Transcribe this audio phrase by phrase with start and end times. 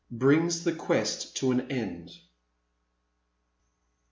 [0.09, 2.09] BRINGS THE QUEST TO AN END.